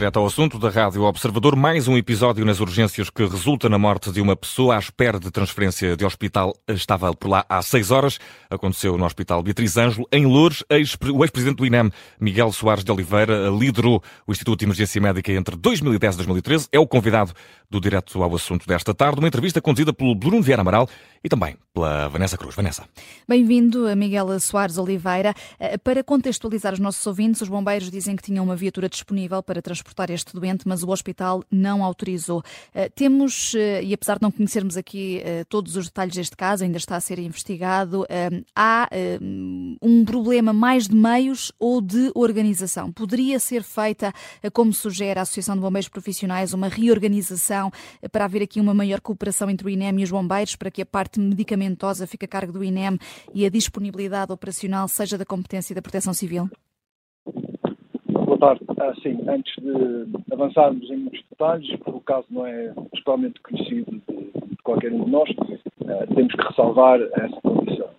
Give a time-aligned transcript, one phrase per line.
[0.00, 1.54] direto ao assunto da Rádio Observador.
[1.54, 5.30] Mais um episódio nas urgências que resulta na morte de uma pessoa à espera de
[5.30, 6.56] transferência de hospital.
[6.66, 8.18] Estava por lá há seis horas.
[8.48, 10.64] Aconteceu no Hospital Beatriz Ângelo, em Lourdes.
[11.12, 15.54] O ex-presidente do INEM, Miguel Soares de Oliveira, liderou o Instituto de Emergência Médica entre
[15.54, 16.68] 2010 e 2013.
[16.72, 17.34] É o convidado
[17.68, 19.18] do Direto ao Assunto desta tarde.
[19.18, 20.88] Uma entrevista conduzida pelo Bruno Vieira Amaral
[21.22, 22.54] e também pela Vanessa Cruz.
[22.54, 22.84] Vanessa.
[23.28, 25.34] Bem-vindo, Miguel Soares Oliveira.
[25.58, 29.60] Eh, para contextualizar os nossos ouvintes, os bombeiros dizem que tinham uma viatura disponível para
[29.62, 32.42] transportar este doente, mas o hospital não autorizou.
[32.74, 36.78] Eh, temos, eh, e apesar de não conhecermos aqui todos os detalhes deste caso, ainda
[36.78, 38.06] está a ser investigado,
[38.54, 38.88] há
[39.82, 42.92] um problema mais de meios ou de organização.
[42.92, 44.12] Poderia ser feita,
[44.52, 47.70] como sugere a Associação de Bombeiros Profissionais, uma reorganização
[48.10, 50.86] para haver aqui uma maior cooperação entre o INEM e os bombeiros, para que a
[50.86, 52.98] parte medicamentosa fique a cargo do INEM
[53.34, 56.48] e a disponibilidade operacional seja da competência da Proteção Civil?
[58.40, 58.64] Boa tarde.
[58.80, 64.00] Ah, sim, antes de avançarmos em muitos detalhes, porque o caso não é totalmente conhecido
[64.08, 64.16] de,
[64.48, 65.28] de qualquer um de nós,
[65.86, 67.90] ah, temos que ressalvar essa condição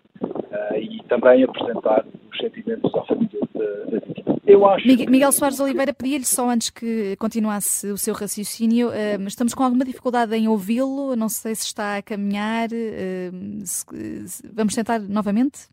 [0.51, 4.41] ah, e também apresentar os sentimentos à família da, vítima.
[4.47, 9.53] Eu acho Miguel Soares Oliveira pedia-lhe só antes que continuasse o seu raciocínio, uh, estamos
[9.53, 14.73] com alguma dificuldade em ouvi-lo, não sei se está a caminhar, uh, se, se, vamos
[14.73, 15.69] tentar novamente?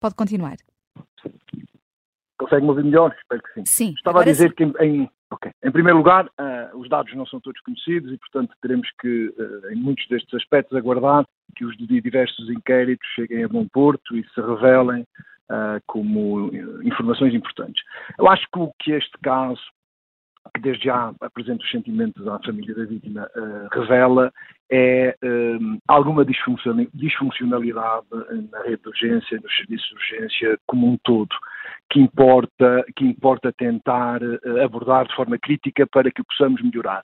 [0.00, 0.56] Pode continuar.
[2.42, 3.14] Consegue-me ouvir melhor?
[3.18, 3.64] Espero que sim.
[3.64, 3.94] Sim.
[3.96, 4.54] Estava a dizer sim.
[4.54, 5.52] que em, em, okay.
[5.62, 9.34] em, primeiro lugar, uh, os dados não são todos conhecidos e, portanto, teremos que,
[9.70, 11.24] em muitos destes aspectos, aguardar
[11.56, 15.02] que os diversos inquéritos cheguem a bom porto e se revelem
[15.50, 16.50] uh, como
[16.82, 17.82] informações importantes.
[18.18, 19.60] Eu acho que o que este caso,
[20.54, 24.32] que desde já apresenta os sentimentos à família da vítima, uh, revela
[24.74, 28.06] é um, alguma disfuncionalidade
[28.50, 31.28] na rede de urgência, nos serviços de urgência como um todo,
[31.90, 37.02] que importa, que importa tentar uh, abordar de forma crítica para que possamos melhorar.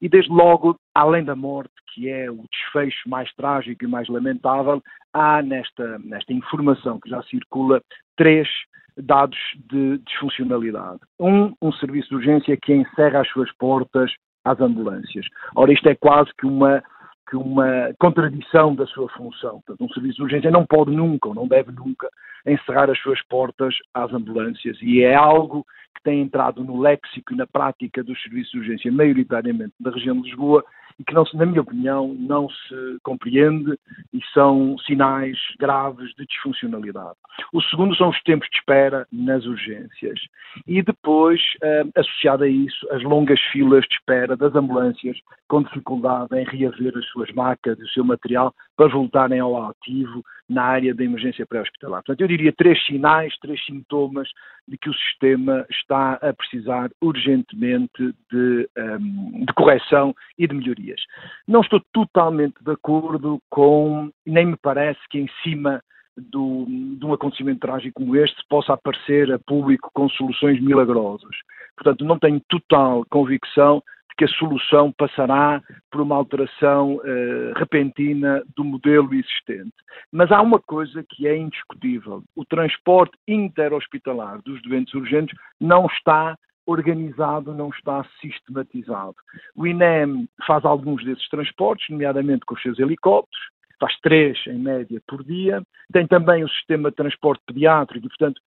[0.00, 4.82] E desde logo, além da morte, que é o desfecho mais trágico e mais lamentável,
[5.12, 7.82] há nesta, nesta informação que já circula
[8.16, 8.48] três
[8.96, 9.38] dados
[9.70, 11.00] de disfuncionalidade.
[11.18, 14.10] Um, um serviço de urgência que encerra as suas portas
[14.44, 15.26] às ambulâncias.
[15.54, 16.82] Ora, isto é quase que uma
[17.28, 19.62] que uma contradição da sua função.
[19.64, 22.08] Portanto, um serviço de urgência não pode nunca, ou não deve nunca,
[22.44, 24.76] encerrar as suas portas às ambulâncias.
[24.82, 25.64] E é algo
[25.94, 30.20] que tem entrado no léxico e na prática dos serviços de urgência, maioritariamente da região
[30.20, 30.64] de Lisboa,
[31.00, 33.74] e que, não se, na minha opinião, não se compreende
[34.12, 37.16] e são sinais graves de disfuncionalidade.
[37.54, 40.20] O segundo são os tempos de espera nas urgências.
[40.66, 45.16] E depois, eh, associado a isso, as longas filas de espera das ambulâncias
[45.48, 50.22] com dificuldade em reaver as suas macas e o seu material para voltarem ao ativo
[50.50, 52.02] na área da emergência pré-hospitalar.
[52.02, 54.28] Portanto, eu diria três sinais, três sintomas
[54.66, 60.54] de que o sistema está a precisar urgentemente de, um, de correção e de
[60.90, 61.00] melhorias.
[61.46, 65.82] Não estou totalmente de acordo com, nem me parece que em cima
[66.16, 66.66] do,
[66.98, 71.36] de um acontecimento trágico como este possa aparecer a público com soluções milagrosas.
[71.76, 73.82] Portanto, não tenho total convicção
[74.18, 79.72] que a solução passará por uma alteração uh, repentina do modelo existente.
[80.12, 86.36] Mas há uma coisa que é indiscutível: o transporte interhospitalar dos doentes urgentes não está
[86.70, 89.16] organizado, não está sistematizado.
[89.54, 93.40] O INEM faz alguns desses transportes, nomeadamente com os seus helicópteros,
[93.78, 95.62] faz três em média por dia.
[95.92, 98.40] Tem também o sistema de transporte pediátrico, e, portanto,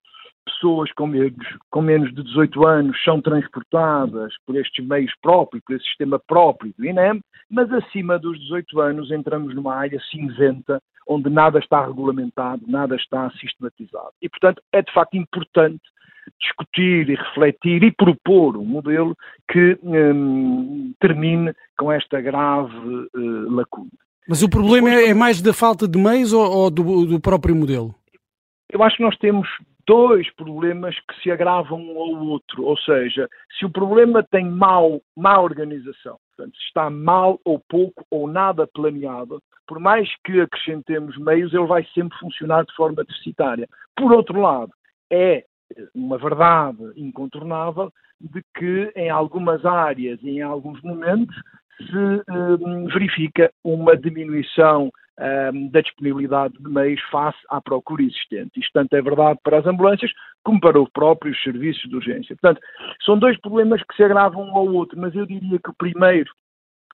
[0.45, 5.77] pessoas com menos, com menos de 18 anos são transportadas por estes meios próprios, por
[5.77, 7.21] esse sistema próprio do INEM,
[7.51, 13.31] mas acima dos 18 anos entramos numa área cinzenta onde nada está regulamentado, nada está
[13.33, 14.13] sistematizado.
[14.21, 15.83] E, portanto, é de facto importante
[16.41, 19.17] discutir e refletir e propor um modelo
[19.51, 22.77] que hum, termine com esta grave
[23.15, 23.91] uh, lacuna.
[24.29, 27.57] Mas o problema Depois, é mais da falta de meios ou, ou do, do próprio
[27.57, 27.95] modelo?
[28.71, 29.49] Eu acho que nós temos
[29.87, 32.65] dois problemas que se agravam um ao outro.
[32.65, 38.05] Ou seja, se o problema tem mal, má organização, portanto, se está mal ou pouco
[38.11, 43.69] ou nada planeado, por mais que acrescentemos meios, ele vai sempre funcionar de forma deficitária.
[43.97, 44.73] Por outro lado,
[45.11, 45.45] é
[45.95, 51.35] uma verdade incontornável de que em algumas áreas e em alguns momentos
[51.79, 54.91] se um, verifica uma diminuição
[55.21, 58.59] um, da disponibilidade de meios face à procura existente.
[58.59, 60.11] Isto tanto é verdade para as ambulâncias
[60.43, 62.37] como para os próprios serviços de urgência.
[62.37, 62.61] Portanto,
[63.05, 66.31] são dois problemas que se agravam um ao outro, mas eu diria que o primeiro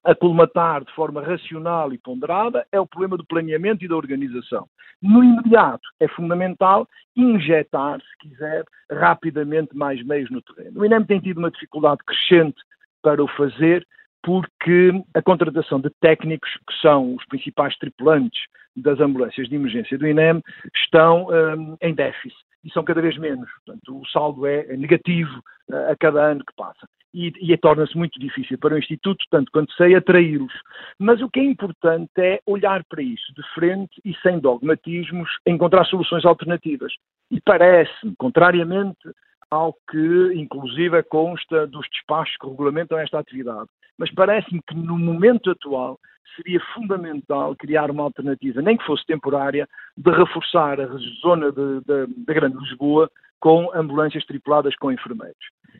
[0.03, 4.67] a colmatar de forma racional e ponderada é o problema do planeamento e da organização.
[5.01, 10.81] No imediato, é fundamental injetar, se quiser, rapidamente mais meios no terreno.
[10.81, 12.61] O INEM tem tido uma dificuldade crescente
[13.01, 13.85] para o fazer,
[14.29, 18.39] porque a contratação de técnicos, que são os principais tripulantes
[18.75, 20.39] das ambulâncias de emergência do INEM,
[20.75, 23.49] estão um, em déficit e são cada vez menos.
[23.65, 25.35] Portanto, o saldo é negativo
[25.71, 26.87] uh, a cada ano que passa.
[27.11, 30.53] E, e torna-se muito difícil para o Instituto, tanto quanto sei, atraí-los.
[30.99, 35.85] Mas o que é importante é olhar para isso de frente e sem dogmatismos, encontrar
[35.85, 36.93] soluções alternativas.
[37.31, 39.09] E parece-me, contrariamente
[39.49, 45.51] ao que, inclusive, consta dos despachos que regulamentam esta atividade, mas parece-me que no momento
[45.51, 45.99] atual
[46.35, 49.67] seria fundamental criar uma alternativa, nem que fosse temporária,
[49.97, 50.87] de reforçar a
[51.21, 53.09] zona da Grande Lisboa
[53.39, 55.37] com ambulâncias tripuladas com enfermeiros.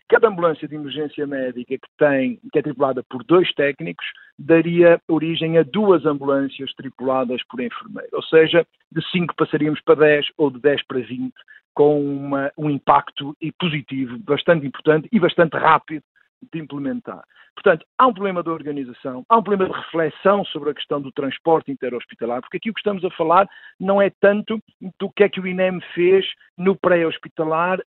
[0.07, 4.05] Cada ambulância de emergência médica que tem, que é tripulada por dois técnicos,
[4.37, 8.09] daria origem a duas ambulâncias tripuladas por enfermeiro.
[8.13, 11.33] Ou seja, de 5 passaríamos para 10 ou de 10 para 20,
[11.73, 16.03] com uma, um impacto positivo bastante importante e bastante rápido
[16.51, 17.23] de implementar.
[17.53, 21.11] Portanto, há um problema de organização, há um problema de reflexão sobre a questão do
[21.11, 23.47] transporte interhospitalar, porque aqui o que estamos a falar
[23.79, 24.61] não é tanto
[24.99, 26.25] do que é que o INEM fez
[26.57, 27.79] no pré-hospitalar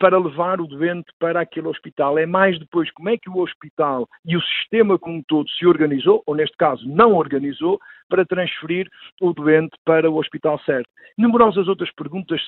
[0.00, 2.18] para levar o doente para aquele hospital.
[2.18, 5.66] É mais depois como é que o hospital e o sistema como um todo se
[5.66, 7.78] organizou, ou neste caso não organizou,
[8.08, 8.88] para transferir
[9.20, 10.88] o doente para o hospital certo.
[11.18, 12.40] Numerosas outras perguntas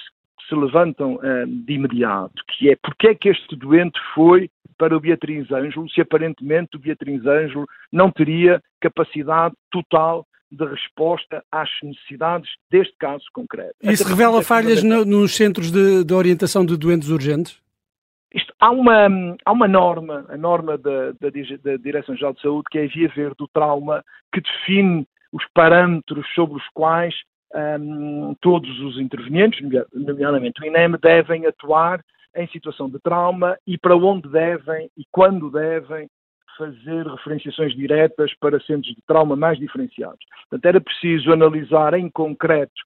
[0.49, 4.51] se levantam uh, de imediato, que é porque é que este doente foi
[4.83, 11.41] para o Beatriz Ângelo, se aparentemente o Beatriz Ângelo não teria capacidade total de resposta
[11.53, 13.77] às necessidades deste caso concreto.
[13.81, 17.63] Isso revela é falhas no, nos centros de, de, orientação de doentes urgentes?
[18.35, 19.07] Isto, há, uma,
[19.45, 21.31] há uma norma, a norma da, da,
[21.63, 24.05] da Direção-Geral de Saúde, que é a Via Verde do Trauma,
[24.35, 27.15] que define os parâmetros sobre os quais
[27.55, 29.61] um, todos os intervenientes,
[29.95, 32.03] nomeadamente o INEM, devem atuar
[32.37, 36.09] em situação de trauma e para onde devem e quando devem
[36.57, 40.25] fazer referenciações diretas para centros de trauma mais diferenciados.
[40.43, 42.83] Portanto, era preciso analisar em concreto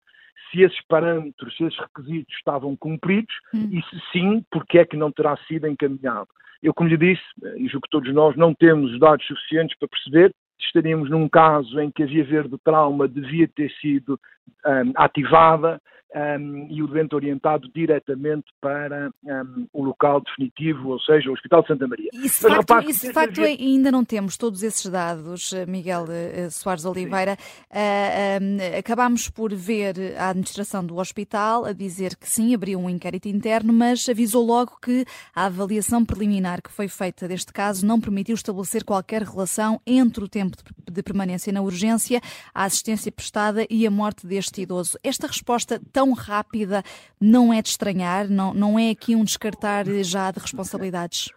[0.50, 3.68] se esses parâmetros, se esses requisitos estavam cumpridos hum.
[3.72, 6.28] e se sim, porque é que não terá sido encaminhado.
[6.62, 7.22] Eu, como lhe disse,
[7.56, 11.90] e julgo que todos nós não temos dados suficientes para perceber estaríamos num caso em
[11.90, 14.18] que a via verde trauma devia ter sido
[14.64, 15.80] um, ativada
[16.14, 21.62] um, e o doente orientado diretamente para um, o local definitivo, ou seja, o Hospital
[21.62, 22.10] de Santa Maria.
[22.12, 26.06] Isso de facto, rapaz, isso de facto ainda não temos todos esses dados, eh, Miguel
[26.08, 27.36] eh, Soares Oliveira.
[27.70, 33.28] Uh, acabámos por ver a administração do hospital a dizer que sim, abriu um inquérito
[33.28, 35.04] interno, mas avisou logo que
[35.34, 40.28] a avaliação preliminar que foi feita deste caso não permitiu estabelecer qualquer relação entre o
[40.28, 42.20] tempo de permanência na urgência,
[42.54, 44.98] a assistência prestada e a morte deste idoso.
[45.02, 46.82] Esta resposta tão rápida
[47.20, 48.28] não é de estranhar?
[48.28, 51.30] Não, não é aqui um descartar já de responsabilidades?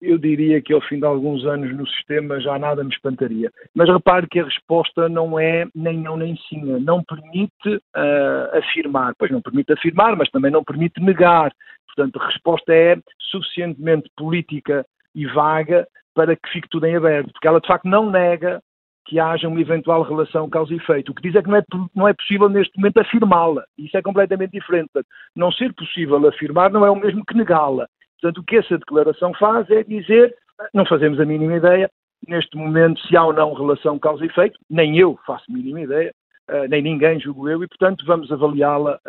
[0.00, 3.50] eu diria que ao fim de alguns anos no sistema já nada me espantaria.
[3.74, 9.14] Mas repare que a resposta não é nem não nem sim, não permite uh, afirmar,
[9.18, 11.52] pois não permite afirmar, mas também não permite negar.
[11.86, 12.96] Portanto, a resposta é
[13.30, 14.84] suficientemente política
[15.16, 18.62] e vaga para que fique tudo em aberto, porque ela de facto não nega
[19.06, 21.12] que haja uma eventual relação causa e efeito.
[21.12, 21.62] O que diz é que não é,
[21.94, 23.64] não é possível neste momento afirmá-la.
[23.78, 24.90] Isso é completamente diferente.
[25.34, 27.86] Não ser possível afirmar não é o mesmo que negá-la.
[28.20, 30.34] Portanto, o que essa declaração faz é dizer,
[30.74, 31.88] não fazemos a mínima ideia,
[32.26, 35.82] neste momento, se há ou não relação causa e efeito, nem eu faço a mínima
[35.82, 36.12] ideia,
[36.50, 39.00] uh, nem ninguém, julgo eu, e, portanto, vamos avaliá-la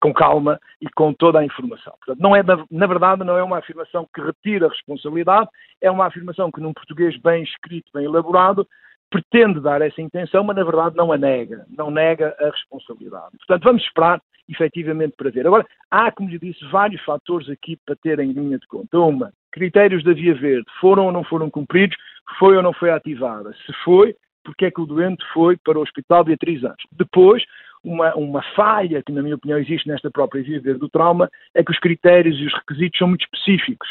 [0.00, 1.92] com calma e com toda a informação.
[1.98, 5.48] Portanto, não é, na, verdade, não é uma afirmação que retira a responsabilidade,
[5.80, 8.66] é uma afirmação que, num português bem escrito, bem elaborado,
[9.12, 13.36] pretende dar essa intenção, mas na verdade não a nega, não nega a responsabilidade.
[13.36, 15.46] Portanto, vamos esperar efetivamente para ver.
[15.46, 18.98] Agora, há, como lhe disse, vários fatores aqui para ter em linha de conta.
[18.98, 21.96] Uma, critérios da Via Verde, foram ou não foram cumpridos,
[22.38, 23.52] foi ou não foi ativada.
[23.66, 26.86] Se foi, porque é que o doente foi para o Hospital Beatriz Anjos.
[26.92, 27.42] Depois,
[27.82, 31.72] uma, uma falha que, na minha opinião, existe nesta própria Verde do trauma, é que
[31.72, 33.88] os critérios e os requisitos são muito específicos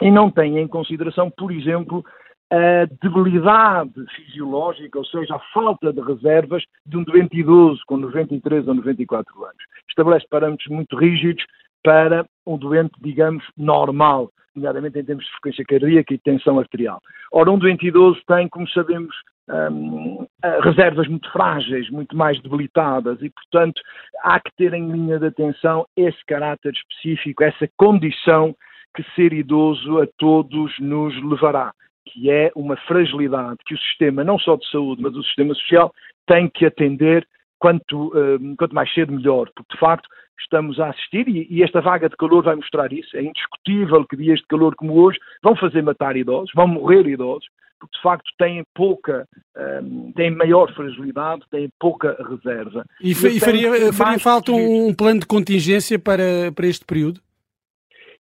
[0.00, 2.04] e não têm em consideração, por exemplo,
[2.50, 8.68] a debilidade fisiológica, ou seja, a falta de reservas de um doente idoso com 93
[8.68, 9.56] ou 94 anos.
[9.88, 11.44] Estabelece parâmetros muito rígidos
[11.86, 17.00] para um doente, digamos, normal, nomeadamente em termos de frequência cardíaca e tensão arterial.
[17.30, 19.14] Ora, um doente idoso tem, como sabemos,
[19.48, 20.26] um,
[20.64, 23.80] reservas muito frágeis, muito mais debilitadas e, portanto,
[24.24, 28.52] há que ter em linha de atenção esse caráter específico, essa condição
[28.96, 31.72] que ser idoso a todos nos levará
[32.08, 35.92] que é uma fragilidade que o sistema, não só de saúde, mas o sistema social,
[36.24, 37.26] tem que atender
[37.58, 40.08] quanto, uh, quanto mais cedo melhor, porque de facto
[40.42, 43.16] estamos a assistir, e, e, esta vaga de calor vai mostrar isso.
[43.16, 47.46] É indiscutível que dias de calor como hoje vão fazer matar idosos, vão morrer idosos,
[47.78, 49.26] porque de facto têm pouca,
[49.82, 52.84] um, têm maior fragilidade, têm pouca reserva.
[53.00, 57.20] E, e faria, faria falta um plano de contingência para, para este período?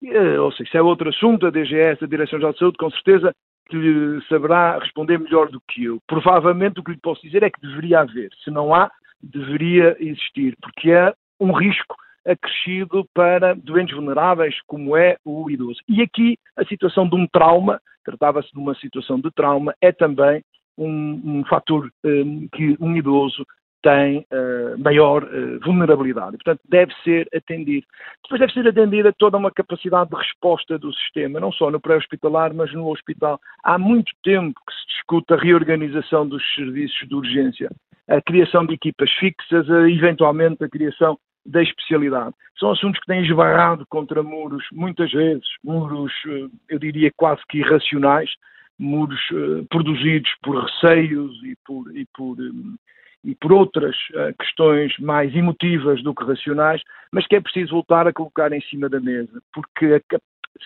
[0.03, 3.33] Eh, ou seja, isso é outro assunto, a DGS, a Direção-Geral de Saúde, com certeza
[3.67, 5.99] que lhe saberá responder melhor do que eu.
[6.05, 8.29] Provavelmente o que lhe posso dizer é que deveria haver.
[8.43, 8.91] Se não há,
[9.21, 15.79] deveria existir, porque é um risco acrescido para doentes vulneráveis, como é o idoso.
[15.87, 20.43] E aqui a situação de um trauma, tratava-se de uma situação de trauma, é também
[20.77, 23.45] um, um fator um, que um idoso
[23.81, 26.37] tem uh, maior uh, vulnerabilidade.
[26.37, 27.85] Portanto, deve ser atendido.
[28.23, 32.51] Depois deve ser atendida toda uma capacidade de resposta do sistema, não só no pré-hospitalar,
[32.51, 33.39] mas no hospital.
[33.63, 37.69] Há muito tempo que se discute a reorganização dos serviços de urgência,
[38.07, 41.15] a criação de equipas fixas, a, eventualmente a criação
[41.45, 42.33] da especialidade.
[42.59, 47.59] São assuntos que têm esbarrado contra muros, muitas vezes, muros, uh, eu diria, quase que
[47.59, 48.29] irracionais,
[48.77, 49.21] muros
[49.69, 52.75] produzidos por receios e por, e por um,
[53.23, 53.95] e por outras
[54.37, 58.87] questões mais emotivas do que racionais, mas que é preciso voltar a colocar em cima
[58.87, 59.99] da mesa, porque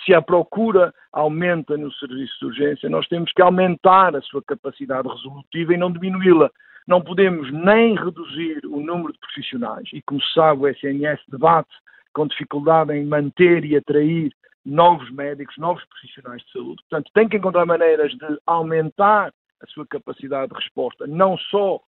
[0.06, 5.08] se a procura aumenta no serviço de urgência, nós temos que aumentar a sua capacidade
[5.08, 6.52] resolutiva e não diminuí-la.
[6.90, 11.70] Não podemos nem reduzir o número de profissionais, e como se sabe, o SNS debate
[12.14, 14.34] com dificuldade em manter e atrair
[14.66, 16.82] novos médicos, novos profissionais de saúde.
[16.90, 19.32] Portanto, tem que encontrar maneiras de aumentar
[19.62, 21.80] a sua capacidade de resposta, não só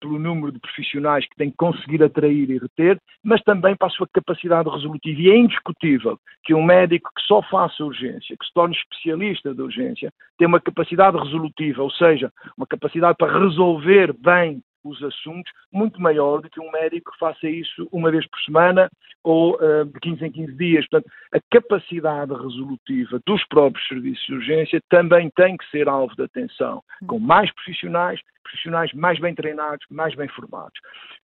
[0.00, 3.90] pelo número de profissionais que tem que conseguir atrair e reter, mas também para a
[3.90, 5.20] sua capacidade resolutiva.
[5.20, 9.64] E é indiscutível que um médico que só faça urgência, que se torne especialista da
[9.64, 16.00] urgência, tem uma capacidade resolutiva, ou seja, uma capacidade para resolver bem os assuntos muito
[16.00, 18.90] maior do que um médico que faça isso uma vez por semana
[19.22, 20.86] ou uh, de 15 em 15 dias.
[20.88, 26.22] Portanto, a capacidade resolutiva dos próprios serviços de urgência também tem que ser alvo de
[26.22, 30.78] atenção, com mais profissionais, profissionais mais bem treinados, mais bem formados.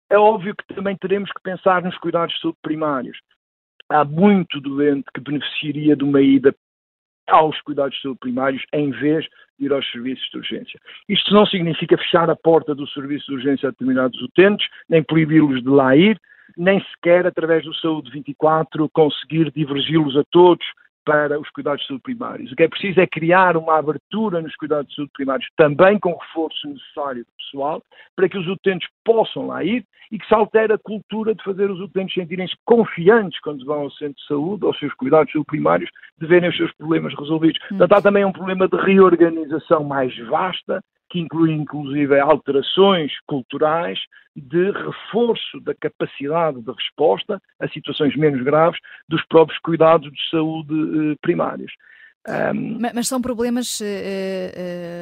[0.10, 3.18] É óbvio que também teremos que pensar nos cuidados de saúde primários.
[3.90, 6.54] Há muito doente que beneficiaria de uma ida
[7.28, 9.26] aos cuidados de saúde primários em vez
[9.60, 10.80] ir aos serviços de urgência.
[11.08, 15.62] Isto não significa fechar a porta do serviço de urgência a determinados utentes, nem proibi-los
[15.62, 16.20] de lá ir,
[16.58, 20.66] nem sequer, através do Saúde 24, conseguir divergi-los a todos
[21.06, 22.52] para os cuidados de saúde primários.
[22.52, 26.16] O que é preciso é criar uma abertura nos cuidados de saúde primários, também com
[26.16, 27.82] reforço necessário de pessoal,
[28.16, 31.72] para que os utentes possam lá ir e que se altere a cultura de fazer
[31.72, 35.48] os utentes sentirem-se confiantes quando vão ao centro de saúde, aos seus cuidados de saúde
[35.48, 37.60] primários, de verem os seus problemas resolvidos.
[37.66, 37.78] Hum.
[37.78, 40.82] Portanto, há também um problema de reorganização mais vasta
[41.14, 44.00] que inclui inclusive alterações culturais
[44.36, 50.74] de reforço da capacidade de resposta a situações menos graves dos próprios cuidados de saúde
[50.74, 51.72] eh, primários.
[52.26, 53.84] Um, mas são problemas, uh,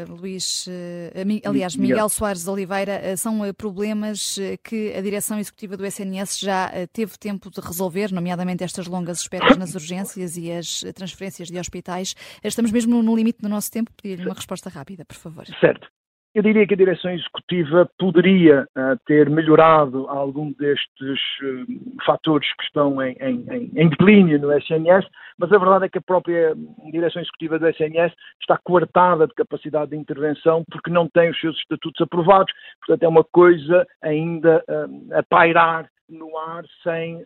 [0.10, 6.40] uh, Luís, uh, aliás, Miguel Soares Oliveira, são problemas que a direção executiva do SNS
[6.40, 11.60] já teve tempo de resolver, nomeadamente estas longas esperas nas urgências e as transferências de
[11.60, 12.16] hospitais.
[12.44, 15.46] Estamos mesmo no limite do nosso tempo, pedir uma resposta rápida, por favor.
[15.60, 15.88] Certo.
[16.34, 22.64] Eu diria que a direção executiva poderia uh, ter melhorado algum destes uh, fatores que
[22.64, 25.06] estão em, em, em, declínio no SNS,
[25.38, 26.56] mas a verdade é que a própria
[26.90, 31.58] direção executiva do SNS está coartada de capacidade de intervenção porque não tem os seus
[31.58, 32.54] estatutos aprovados.
[32.80, 37.24] Portanto, é uma coisa ainda uh, a pairar no ar sem,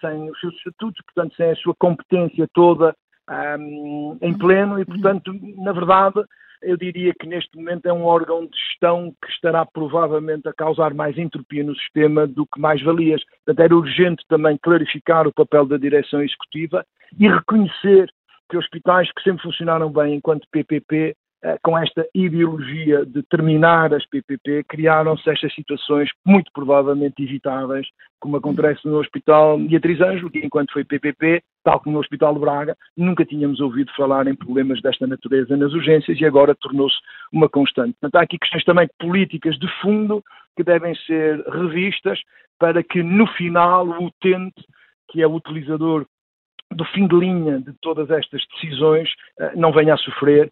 [0.00, 2.96] sem os seus estatutos, portanto, sem a sua competência toda
[3.30, 6.22] um, em pleno e, portanto, na verdade
[6.64, 10.94] eu diria que neste momento é um órgão de gestão que estará provavelmente a causar
[10.94, 13.22] mais entropia no sistema do que mais valias.
[13.44, 16.84] Portanto, era urgente também clarificar o papel da direção executiva
[17.18, 18.10] e reconhecer
[18.50, 21.14] que hospitais que sempre funcionaram bem enquanto PPP
[21.62, 27.86] com esta ideologia de terminar as PPP, criaram-se estas situações muito provavelmente evitáveis,
[28.18, 32.40] como acontece no Hospital Beatriz Ângelo, que enquanto foi PPP, tal como no Hospital de
[32.40, 36.96] Braga, nunca tínhamos ouvido falar em problemas desta natureza nas urgências e agora tornou-se
[37.30, 37.94] uma constante.
[38.00, 40.24] Portanto, há aqui questões também políticas de fundo
[40.56, 42.18] que devem ser revistas
[42.58, 44.64] para que no final o utente,
[45.10, 46.06] que é o utilizador
[46.70, 49.08] do fim de linha de todas estas decisões
[49.38, 50.50] eh, não venha a sofrer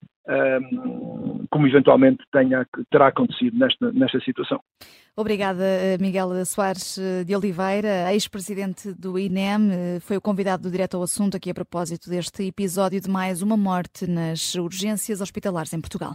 [1.51, 4.61] como eventualmente tenha, terá acontecido nesta, nesta situação.
[5.17, 10.97] Obrigada, eh, Miguel Soares eh, de Oliveira, ex-presidente do INEM, foi o convidado do Direto
[10.97, 15.81] ao Assunto aqui a propósito deste episódio de mais uma morte nas urgências hospitalares em
[15.81, 16.15] Portugal.